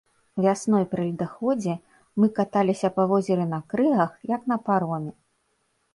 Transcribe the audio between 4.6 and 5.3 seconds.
пароме.